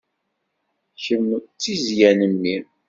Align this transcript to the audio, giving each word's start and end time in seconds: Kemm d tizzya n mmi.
Kemm 1.03 1.29
d 1.43 1.45
tizzya 1.61 2.11
n 2.19 2.21
mmi. 2.33 2.57